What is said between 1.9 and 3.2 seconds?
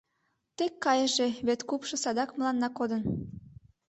садак мыланна кодын!»